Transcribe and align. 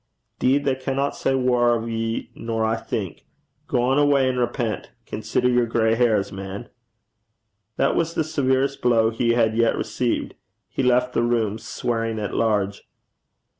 ''Deed 0.39 0.63
they 0.63 0.73
canna 0.73 1.11
say 1.13 1.35
waur 1.35 1.75
o' 1.75 1.85
ye 1.85 2.31
nor 2.33 2.65
I 2.65 2.75
think. 2.75 3.23
Gang 3.69 3.99
awa', 3.99 4.21
an' 4.21 4.37
repent. 4.37 4.89
Consider 5.05 5.47
yer 5.47 5.67
gray 5.67 5.93
hairs, 5.93 6.31
man.' 6.31 6.69
This 7.77 7.93
was 7.93 8.13
the 8.15 8.23
severest 8.23 8.81
blow 8.81 9.11
he 9.11 9.33
had 9.33 9.55
yet 9.55 9.77
received. 9.77 10.33
He 10.69 10.81
left 10.81 11.13
the 11.13 11.21
room, 11.21 11.59
'swearing 11.59 12.17
at 12.17 12.33
large.' 12.33 12.81